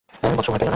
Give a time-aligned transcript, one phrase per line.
[0.09, 0.69] বৎস, ভয় পাইও না।